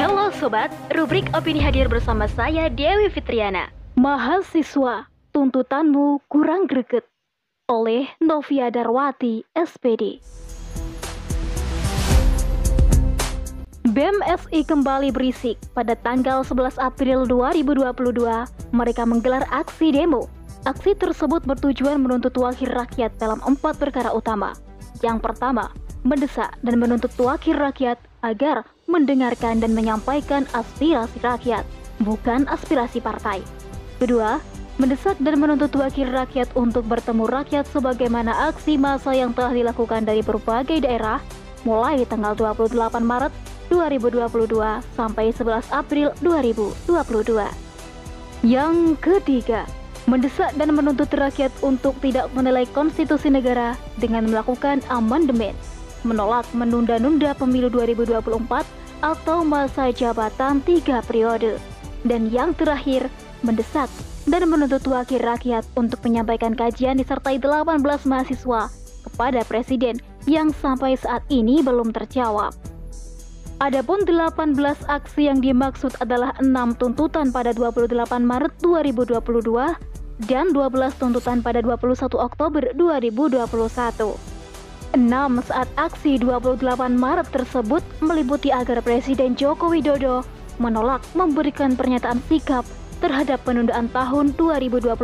Halo 0.00 0.32
Sobat, 0.32 0.72
rubrik 0.96 1.28
Opini 1.36 1.60
hadir 1.60 1.84
bersama 1.84 2.24
saya 2.24 2.72
Dewi 2.72 3.12
Fitriana. 3.12 3.68
Mahasiswa, 4.00 5.04
tuntutanmu 5.36 6.24
kurang 6.24 6.64
greget. 6.64 7.04
Oleh 7.68 8.08
Novia 8.16 8.72
Darwati, 8.72 9.44
SPD. 9.52 10.24
BEM-SI 13.92 14.64
kembali 14.64 15.12
berisik. 15.12 15.60
Pada 15.76 15.92
tanggal 16.00 16.48
11 16.48 16.80
April 16.80 17.28
2022, 17.28 18.72
mereka 18.72 19.04
menggelar 19.04 19.44
aksi 19.52 19.92
demo. 19.92 20.32
Aksi 20.64 20.96
tersebut 20.96 21.44
bertujuan 21.44 22.00
menuntut 22.00 22.32
wakil 22.40 22.72
rakyat 22.72 23.12
dalam 23.20 23.36
empat 23.44 23.76
perkara 23.76 24.16
utama. 24.16 24.56
Yang 25.04 25.20
pertama, 25.28 25.68
mendesak 26.08 26.56
dan 26.64 26.80
menuntut 26.80 27.12
wakil 27.20 27.60
rakyat 27.60 28.00
agar 28.24 28.64
mendengarkan 28.90 29.62
dan 29.62 29.72
menyampaikan 29.72 30.44
aspirasi 30.50 31.22
rakyat, 31.22 31.62
bukan 32.02 32.50
aspirasi 32.50 32.98
partai. 32.98 33.40
Kedua, 34.02 34.42
mendesak 34.82 35.14
dan 35.22 35.38
menuntut 35.38 35.70
wakil 35.78 36.10
rakyat 36.10 36.50
untuk 36.58 36.88
bertemu 36.90 37.30
rakyat 37.30 37.64
sebagaimana 37.70 38.50
aksi 38.50 38.74
massa 38.74 39.14
yang 39.14 39.30
telah 39.30 39.54
dilakukan 39.54 40.02
dari 40.02 40.26
berbagai 40.26 40.82
daerah 40.82 41.22
mulai 41.62 42.02
tanggal 42.08 42.34
28 42.34 42.74
Maret 43.04 43.32
2022 43.70 44.26
sampai 44.98 45.30
11 45.30 45.70
April 45.70 46.10
2022. 46.24 47.46
Yang 48.40 48.76
ketiga, 49.04 49.68
mendesak 50.08 50.56
dan 50.56 50.72
menuntut 50.72 51.12
rakyat 51.12 51.52
untuk 51.60 51.92
tidak 52.00 52.32
menilai 52.32 52.64
konstitusi 52.72 53.28
negara 53.28 53.76
dengan 54.00 54.26
melakukan 54.26 54.80
amandemen 54.88 55.52
menolak 56.02 56.46
menunda-nunda 56.56 57.36
pemilu 57.36 57.68
2024 57.72 58.66
atau 59.00 59.44
masa 59.44 59.88
jabatan 59.90 60.60
tiga 60.64 61.00
periode. 61.04 61.56
Dan 62.04 62.32
yang 62.32 62.56
terakhir, 62.56 63.08
mendesak 63.44 63.88
dan 64.28 64.44
menuntut 64.48 64.84
wakil 64.88 65.20
rakyat 65.20 65.64
untuk 65.76 66.00
menyampaikan 66.04 66.52
kajian 66.52 67.00
disertai 67.00 67.40
18 67.40 67.80
mahasiswa 68.04 68.68
kepada 69.04 69.40
Presiden 69.48 69.96
yang 70.28 70.52
sampai 70.52 70.96
saat 70.96 71.24
ini 71.32 71.64
belum 71.64 71.92
terjawab. 71.92 72.52
Adapun 73.60 74.08
18 74.08 74.56
aksi 74.88 75.28
yang 75.28 75.44
dimaksud 75.44 75.92
adalah 76.00 76.32
6 76.40 76.80
tuntutan 76.80 77.28
pada 77.28 77.52
28 77.52 77.92
Maret 78.24 78.56
2022 78.64 79.20
dan 80.24 80.52
12 80.52 81.00
tuntutan 81.00 81.44
pada 81.44 81.60
21 81.60 82.08
Oktober 82.16 82.72
2021. 82.72 84.29
6 84.94 85.46
saat 85.46 85.70
aksi 85.78 86.18
28 86.18 86.66
Maret 86.98 87.28
tersebut 87.30 87.82
meliputi 88.02 88.50
agar 88.50 88.82
Presiden 88.82 89.38
Joko 89.38 89.70
Widodo 89.70 90.26
menolak 90.58 91.06
memberikan 91.14 91.78
pernyataan 91.78 92.18
sikap 92.26 92.66
terhadap 92.98 93.40
penundaan 93.46 93.86
tahun 93.94 94.34
2024 94.34 94.98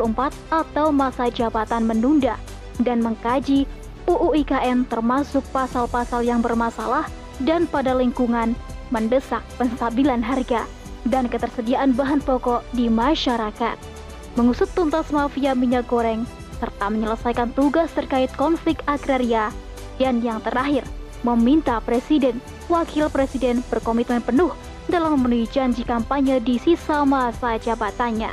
atau 0.50 0.86
masa 0.90 1.30
jabatan 1.30 1.86
menunda 1.86 2.34
dan 2.82 3.00
mengkaji 3.00 3.64
UU 4.10 4.42
IKN 4.42 4.86
termasuk 4.90 5.42
pasal-pasal 5.54 6.26
yang 6.26 6.42
bermasalah 6.42 7.06
dan 7.46 7.64
pada 7.70 7.94
lingkungan 7.94 8.58
mendesak 8.90 9.42
penstabilan 9.54 10.22
harga 10.22 10.66
dan 11.06 11.30
ketersediaan 11.30 11.94
bahan 11.94 12.18
pokok 12.22 12.66
di 12.74 12.90
masyarakat, 12.90 13.78
mengusut 14.34 14.66
tuntas 14.74 15.10
mafia 15.14 15.54
minyak 15.54 15.86
goreng, 15.86 16.26
serta 16.58 16.90
menyelesaikan 16.90 17.54
tugas 17.54 17.90
terkait 17.94 18.30
konflik 18.34 18.82
agraria 18.90 19.54
dan 19.96 20.20
yang 20.20 20.40
terakhir, 20.44 20.84
meminta 21.24 21.80
Presiden, 21.82 22.38
Wakil 22.70 23.08
Presiden 23.10 23.64
berkomitmen 23.66 24.22
penuh 24.22 24.52
dalam 24.86 25.18
memenuhi 25.18 25.50
janji 25.50 25.82
kampanye 25.82 26.38
di 26.38 26.60
sisa 26.62 27.02
masa 27.02 27.58
jabatannya. 27.58 28.30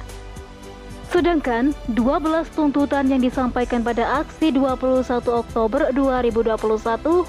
Sedangkan 1.14 1.78
12 1.94 2.50
tuntutan 2.58 3.06
yang 3.06 3.22
disampaikan 3.22 3.86
pada 3.86 4.25
aksi 4.25 4.50
21 4.50 5.06
Oktober 5.29 5.94
2021 5.94 6.57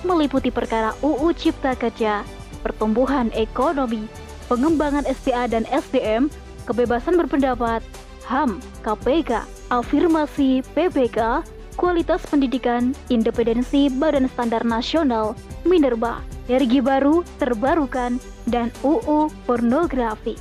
meliputi 0.09 0.49
perkara 0.49 0.97
UU 1.05 1.37
Cipta 1.37 1.77
Kerja, 1.77 2.25
pertumbuhan 2.65 3.29
ekonomi, 3.37 4.09
pengembangan 4.49 5.05
SDA 5.05 5.53
dan 5.53 5.69
SDM, 5.69 6.33
kebebasan 6.65 7.21
berpendapat, 7.21 7.85
HAM, 8.25 8.57
KPK, 8.81 9.45
afirmasi 9.69 10.65
PPK, 10.73 11.45
kualitas 11.75 12.23
pendidikan, 12.27 12.95
independensi 13.11 13.91
Badan 13.91 14.31
Standar 14.31 14.63
Nasional, 14.63 15.37
Minerba, 15.63 16.23
energi 16.47 16.81
baru, 16.81 17.27
terbarukan, 17.39 18.19
dan 18.49 18.73
UU 18.83 19.31
pornografi. 19.45 20.39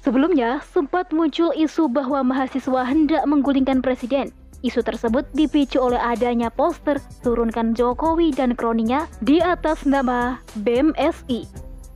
Sebelumnya, 0.00 0.64
sempat 0.72 1.12
muncul 1.12 1.52
isu 1.52 1.92
bahwa 1.92 2.24
mahasiswa 2.24 2.88
hendak 2.88 3.20
menggulingkan 3.28 3.84
presiden. 3.84 4.32
Isu 4.60 4.84
tersebut 4.84 5.28
dipicu 5.32 5.80
oleh 5.80 6.00
adanya 6.00 6.52
poster 6.52 7.00
turunkan 7.24 7.72
Jokowi 7.72 8.32
dan 8.32 8.52
kroninya 8.52 9.08
di 9.24 9.40
atas 9.40 9.88
nama 9.88 10.40
BEM-SI. 10.60 11.48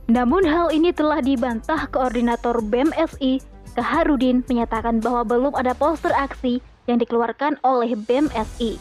Namun 0.09 0.45
hal 0.45 0.69
ini 0.69 0.93
telah 0.93 1.21
dibantah 1.21 1.89
koordinator 1.89 2.61
BEM-SI 2.61 3.54
Kaharudin 3.75 4.47
menyatakan 4.47 5.03
bahwa 5.03 5.27
belum 5.27 5.53
ada 5.53 5.75
poster 5.75 6.15
aksi 6.15 6.63
yang 6.87 6.97
dikeluarkan 7.03 7.59
oleh 7.59 7.99
BEM-SI. 7.99 8.79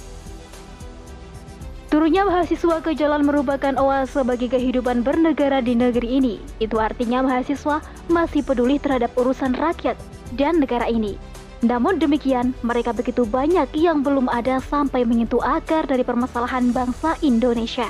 Turunnya 1.90 2.26
mahasiswa 2.26 2.82
ke 2.82 2.90
jalan 2.98 3.22
merupakan 3.22 3.74
oase 3.78 4.26
bagi 4.26 4.50
kehidupan 4.50 5.06
bernegara 5.06 5.62
di 5.62 5.78
negeri 5.78 6.18
ini. 6.18 6.34
Itu 6.58 6.82
artinya 6.82 7.22
mahasiswa 7.22 7.78
masih 8.10 8.42
peduli 8.42 8.82
terhadap 8.82 9.14
urusan 9.14 9.54
rakyat 9.54 9.94
dan 10.34 10.58
negara 10.58 10.90
ini. 10.90 11.14
Namun 11.62 12.02
demikian, 12.02 12.50
mereka 12.66 12.90
begitu 12.90 13.22
banyak 13.22 13.70
yang 13.78 14.02
belum 14.02 14.26
ada 14.26 14.58
sampai 14.58 15.06
menyentuh 15.06 15.38
akar 15.38 15.86
dari 15.86 16.02
permasalahan 16.02 16.74
bangsa 16.74 17.14
Indonesia. 17.22 17.86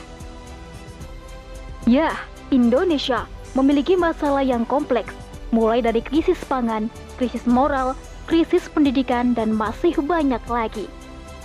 Ya, 1.88 2.12
Indonesia 2.53 3.25
memiliki 3.56 3.97
masalah 3.97 4.44
yang 4.44 4.69
kompleks 4.69 5.23
mulai 5.54 5.78
dari 5.78 6.03
krisis 6.03 6.42
pangan, 6.50 6.91
krisis 7.15 7.47
moral, 7.47 7.94
krisis 8.26 8.66
pendidikan, 8.66 9.31
dan 9.38 9.54
masih 9.54 9.94
banyak 10.03 10.42
lagi. 10.50 10.91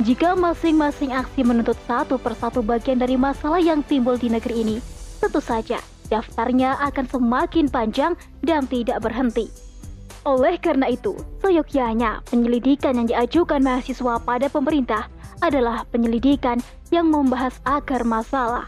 Jika 0.01 0.33
masing-masing 0.33 1.13
aksi 1.13 1.45
menuntut 1.45 1.77
satu 1.85 2.17
persatu 2.17 2.65
bagian 2.65 2.97
dari 2.97 3.19
masalah 3.19 3.61
yang 3.61 3.85
timbul 3.85 4.17
di 4.17 4.33
negeri 4.33 4.65
ini, 4.65 4.77
tentu 5.21 5.37
saja 5.37 5.77
daftarnya 6.09 6.79
akan 6.89 7.05
semakin 7.05 7.69
panjang 7.69 8.17
dan 8.41 8.65
tidak 8.65 9.05
berhenti. 9.05 9.51
Oleh 10.27 10.59
karena 10.59 10.91
itu, 10.91 11.15
seyogyanya 11.39 12.23
penyelidikan 12.27 12.95
yang 12.97 13.07
diajukan 13.07 13.63
mahasiswa 13.63 14.19
pada 14.19 14.47
pemerintah 14.51 15.07
adalah 15.39 15.87
penyelidikan 15.87 16.59
yang 16.91 17.07
membahas 17.07 17.55
akar 17.63 18.03
masalah. 18.03 18.67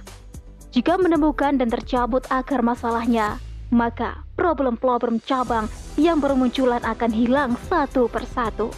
Jika 0.72 0.96
menemukan 0.96 1.60
dan 1.60 1.68
tercabut 1.68 2.24
akar 2.32 2.64
masalahnya, 2.64 3.36
maka 3.72 4.22
problem-problem 4.36 5.24
cabang 5.24 5.72
yang 5.96 6.20
bermunculan 6.20 6.84
akan 6.84 7.12
hilang 7.12 7.56
satu 7.72 8.12
persatu. 8.12 8.70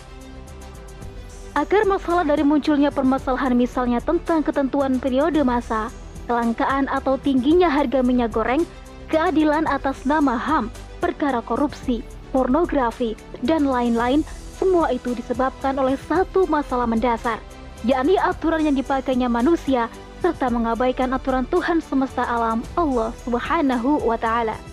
Agar 1.54 1.86
masalah 1.86 2.26
dari 2.26 2.42
munculnya 2.42 2.90
permasalahan 2.90 3.54
misalnya 3.54 4.02
tentang 4.02 4.42
ketentuan 4.42 4.98
periode 4.98 5.42
masa, 5.46 5.94
kelangkaan 6.26 6.90
atau 6.90 7.18
tingginya 7.18 7.70
harga 7.70 8.02
minyak 8.02 8.34
goreng, 8.34 8.66
keadilan 9.10 9.70
atas 9.70 10.02
nama 10.06 10.34
HAM, 10.34 10.74
perkara 10.98 11.46
korupsi, 11.46 12.02
pornografi, 12.34 13.14
dan 13.46 13.70
lain-lain, 13.70 14.26
semua 14.58 14.90
itu 14.90 15.14
disebabkan 15.14 15.78
oleh 15.78 15.94
satu 16.10 16.50
masalah 16.50 16.90
mendasar, 16.90 17.38
yakni 17.86 18.18
aturan 18.18 18.66
yang 18.66 18.74
dipakainya 18.74 19.30
manusia 19.30 19.94
serta 20.24 20.48
mengabaikan 20.50 21.12
aturan 21.14 21.46
Tuhan 21.52 21.84
semesta 21.84 22.24
alam 22.26 22.64
Allah 22.80 23.12
Subhanahu 23.28 24.08
wa 24.08 24.18
taala. 24.18 24.73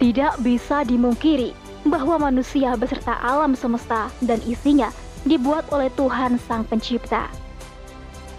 Tidak 0.00 0.40
bisa 0.40 0.80
dimungkiri 0.80 1.52
bahwa 1.84 2.32
manusia 2.32 2.72
beserta 2.72 3.20
alam 3.20 3.52
semesta 3.52 4.08
dan 4.24 4.40
isinya 4.48 4.88
dibuat 5.28 5.68
oleh 5.68 5.92
Tuhan 5.92 6.40
Sang 6.40 6.64
Pencipta. 6.64 7.28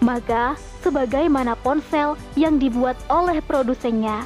Maka, 0.01 0.57
sebagaimana 0.81 1.53
ponsel 1.61 2.17
yang 2.33 2.57
dibuat 2.57 2.97
oleh 3.13 3.37
produsennya, 3.45 4.25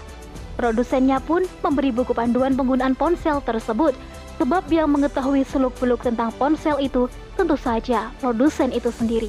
produsennya 0.56 1.20
pun 1.20 1.44
memberi 1.60 1.92
buku 1.92 2.16
panduan 2.16 2.56
penggunaan 2.56 2.96
ponsel 2.96 3.44
tersebut 3.44 3.92
sebab 4.40 4.64
yang 4.72 4.88
mengetahui 4.96 5.44
seluk-beluk 5.44 6.08
tentang 6.08 6.32
ponsel 6.40 6.80
itu 6.80 7.12
tentu 7.36 7.60
saja 7.60 8.16
produsen 8.24 8.72
itu 8.72 8.88
sendiri. 8.96 9.28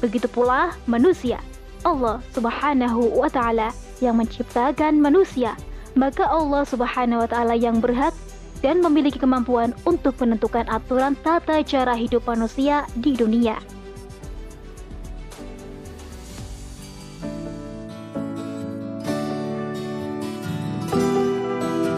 Begitu 0.00 0.32
pula 0.32 0.72
manusia, 0.88 1.44
Allah 1.84 2.24
Subhanahu 2.32 3.20
wa 3.20 3.28
taala 3.28 3.68
yang 4.00 4.16
menciptakan 4.16 4.96
manusia 4.96 5.52
maka 5.94 6.26
Allah 6.26 6.66
Subhanahu 6.66 7.22
wa 7.22 7.28
taala 7.30 7.54
yang 7.54 7.78
berhak 7.78 8.14
dan 8.60 8.82
memiliki 8.82 9.18
kemampuan 9.18 9.70
untuk 9.86 10.18
menentukan 10.18 10.66
aturan 10.66 11.14
tata 11.22 11.62
cara 11.62 11.94
hidup 11.94 12.26
manusia 12.26 12.86
di 12.98 13.14
dunia. 13.14 13.58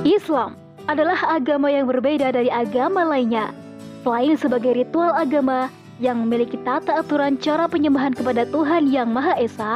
Islam 0.06 0.58
adalah 0.86 1.18
agama 1.34 1.70
yang 1.70 1.86
berbeda 1.90 2.30
dari 2.30 2.50
agama 2.50 3.02
lainnya, 3.02 3.50
selain 4.02 4.38
sebagai 4.38 4.74
ritual 4.74 5.14
agama 5.14 5.70
yang 5.98 6.22
memiliki 6.22 6.58
tata 6.62 7.02
aturan 7.02 7.38
cara 7.38 7.66
penyembahan 7.66 8.14
kepada 8.14 8.46
Tuhan 8.50 8.90
Yang 8.90 9.08
Maha 9.10 9.34
Esa, 9.38 9.74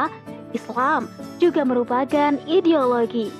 Islam 0.51 1.07
juga 1.39 1.63
merupakan 1.63 2.35
ideologi 2.47 3.31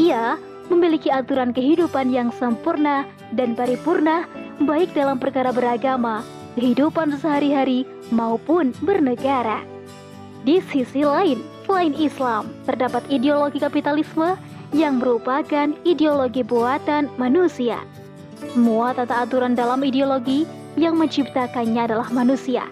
ia 0.00 0.40
memiliki 0.72 1.12
aturan 1.12 1.52
kehidupan 1.52 2.08
yang 2.08 2.32
sempurna 2.32 3.04
dan 3.36 3.52
paripurna 3.52 4.24
baik 4.64 4.96
dalam 4.96 5.20
perkara 5.20 5.52
beragama, 5.52 6.24
kehidupan 6.56 7.20
sehari-hari 7.20 7.84
maupun 8.08 8.72
bernegara. 8.80 9.60
Di 10.48 10.64
sisi 10.72 11.04
lain, 11.04 11.44
selain 11.68 11.92
Islam, 12.00 12.48
terdapat 12.64 13.04
ideologi 13.12 13.60
kapitalisme 13.60 14.40
yang 14.72 14.96
merupakan 14.96 15.68
ideologi 15.84 16.40
buatan 16.40 17.12
manusia. 17.20 17.84
Semua 18.40 18.96
tata 18.96 19.28
aturan 19.28 19.52
dalam 19.52 19.84
ideologi 19.84 20.48
yang 20.80 20.96
menciptakannya 20.96 21.92
adalah 21.92 22.08
manusia. 22.08 22.64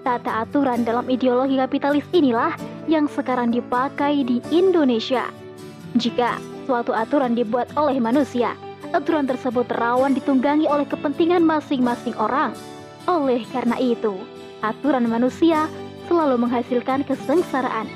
Tata 0.00 0.48
aturan 0.48 0.80
dalam 0.80 1.04
ideologi 1.12 1.60
kapitalis 1.60 2.08
inilah 2.16 2.56
yang 2.88 3.04
sekarang 3.04 3.52
dipakai 3.52 4.24
di 4.24 4.40
Indonesia. 4.48 5.28
Jika 5.98 6.40
suatu 6.64 6.92
aturan 6.96 7.36
dibuat 7.36 7.70
oleh 7.76 7.96
manusia, 8.02 8.56
aturan 8.90 9.28
tersebut 9.28 9.68
rawan 9.76 10.16
ditunggangi 10.16 10.66
oleh 10.66 10.84
kepentingan 10.88 11.44
masing-masing 11.44 12.16
orang. 12.18 12.56
Oleh 13.08 13.44
karena 13.54 13.78
itu, 13.80 14.18
aturan 14.60 15.08
manusia 15.08 15.70
selalu 16.10 16.42
menghasilkan 16.42 17.06
kesengsaraan. 17.06 17.86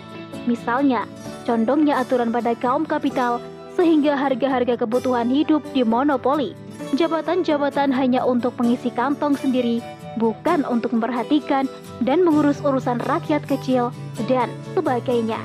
Misalnya, 0.47 1.09
condongnya 1.45 2.01
aturan 2.01 2.31
pada 2.31 2.55
kaum 2.57 2.87
kapital 2.87 3.43
sehingga 3.75 4.15
harga-harga 4.15 4.79
kebutuhan 4.79 5.27
hidup 5.27 5.61
dimonopoli. 5.75 6.55
Jabatan-jabatan 6.95 7.91
hanya 7.91 8.23
untuk 8.23 8.55
mengisi 8.59 8.91
kantong 8.95 9.35
sendiri, 9.35 9.83
bukan 10.19 10.63
untuk 10.63 10.95
memperhatikan 10.95 11.67
dan 12.07 12.23
mengurus 12.23 12.63
urusan 12.63 13.03
rakyat 13.03 13.43
kecil 13.51 13.91
dan 14.31 14.47
sebagainya. 14.79 15.43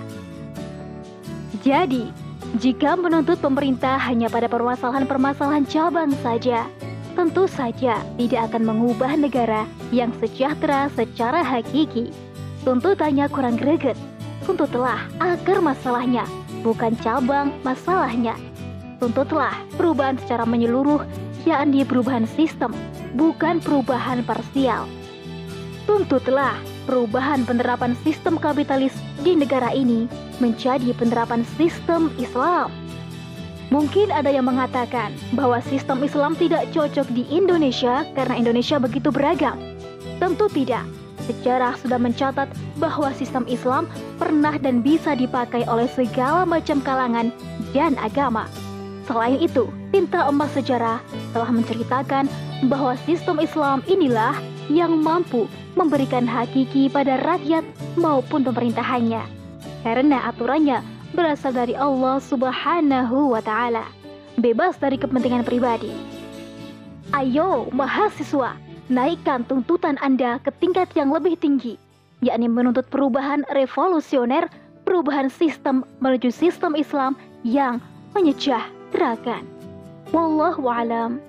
Jadi, 1.66 2.14
jika 2.58 2.98
menuntut 2.98 3.38
pemerintah 3.38 4.02
hanya 4.10 4.26
pada 4.26 4.50
permasalahan-permasalahan 4.50 5.70
cabang 5.70 6.10
saja, 6.26 6.66
tentu 7.14 7.46
saja 7.46 8.02
tidak 8.18 8.50
akan 8.50 8.66
mengubah 8.66 9.14
negara 9.14 9.70
yang 9.94 10.10
sejahtera 10.18 10.90
secara 10.98 11.46
hakiki. 11.46 12.10
Tuntutannya 12.66 13.30
kurang 13.30 13.54
greget, 13.54 13.94
tuntutlah 14.50 14.98
akar 15.22 15.62
masalahnya, 15.62 16.26
bukan 16.66 16.98
cabang 17.06 17.54
masalahnya. 17.62 18.34
Tuntutlah 18.98 19.54
perubahan 19.78 20.18
secara 20.18 20.42
menyeluruh, 20.42 21.06
yakni 21.46 21.86
perubahan 21.86 22.26
sistem, 22.34 22.74
bukan 23.14 23.62
perubahan 23.62 24.26
parsial. 24.26 24.90
Tuntutlah 25.86 26.58
perubahan 26.90 27.46
penerapan 27.46 27.94
sistem 28.02 28.42
kapitalis 28.42 28.98
di 29.22 29.38
negara 29.38 29.70
ini 29.70 30.10
menjadi 30.42 30.90
penerapan 30.98 31.46
sistem 31.54 32.10
Islam. 32.18 32.74
Mungkin 33.70 34.10
ada 34.10 34.34
yang 34.34 34.50
mengatakan 34.50 35.14
bahwa 35.38 35.62
sistem 35.70 36.02
Islam 36.02 36.34
tidak 36.34 36.66
cocok 36.74 37.06
di 37.14 37.30
Indonesia 37.30 38.02
karena 38.18 38.42
Indonesia 38.42 38.82
begitu 38.82 39.14
beragam. 39.14 39.62
Tentu 40.18 40.50
tidak. 40.50 40.82
Sejarah 41.30 41.78
sudah 41.78 42.02
mencatat 42.02 42.50
bahwa 42.82 43.14
sistem 43.14 43.46
Islam 43.46 43.86
pernah 44.18 44.58
dan 44.58 44.82
bisa 44.82 45.14
dipakai 45.14 45.70
oleh 45.70 45.86
segala 45.94 46.42
macam 46.42 46.82
kalangan 46.82 47.30
dan 47.70 47.94
agama. 48.02 48.50
Selain 49.06 49.38
itu, 49.38 49.70
tinta 49.94 50.26
emas 50.26 50.50
sejarah 50.58 50.98
telah 51.38 51.54
menceritakan 51.54 52.26
bahwa 52.66 52.98
sistem 53.06 53.38
Islam 53.38 53.86
inilah 53.86 54.34
yang 54.74 54.98
mampu 54.98 55.46
memberikan 55.78 56.26
hakiki 56.26 56.90
pada 56.90 57.20
rakyat 57.22 57.66
maupun 58.00 58.46
pemerintahannya. 58.46 59.22
Karena 59.86 60.30
aturannya 60.30 60.82
berasal 61.14 61.56
dari 61.56 61.74
Allah 61.74 62.22
Subhanahu 62.22 63.34
wa 63.34 63.42
taala, 63.42 63.86
bebas 64.38 64.78
dari 64.78 64.98
kepentingan 65.00 65.46
pribadi. 65.46 65.92
Ayo 67.16 67.68
mahasiswa, 67.74 68.54
naikkan 68.90 69.46
tuntutan 69.50 69.98
Anda 70.02 70.38
ke 70.46 70.54
tingkat 70.62 70.94
yang 70.94 71.10
lebih 71.10 71.38
tinggi, 71.42 71.78
yakni 72.22 72.46
menuntut 72.46 72.86
perubahan 72.94 73.42
revolusioner, 73.54 74.46
perubahan 74.86 75.30
sistem 75.30 75.82
menuju 76.02 76.30
sistem 76.30 76.78
Islam 76.78 77.18
yang 77.42 77.82
menyejahterakan. 78.14 79.46
Wallahu 80.10 80.66
alam 80.70 81.22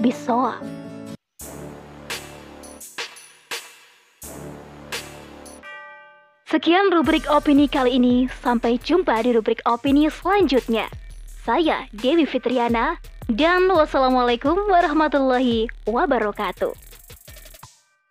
bisawab. 0.00 0.87
Sekian 6.48 6.88
rubrik 6.88 7.28
opini 7.28 7.68
kali 7.68 8.00
ini. 8.00 8.24
Sampai 8.40 8.80
jumpa 8.80 9.20
di 9.20 9.36
rubrik 9.36 9.60
opini 9.68 10.08
selanjutnya. 10.08 10.88
Saya 11.44 11.84
Dewi 11.92 12.24
Fitriana 12.24 12.96
dan 13.28 13.68
wassalamualaikum 13.68 14.56
warahmatullahi 14.72 15.68
wabarakatuh. 15.84 16.87